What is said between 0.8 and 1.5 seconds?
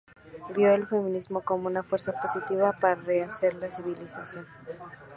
feminismo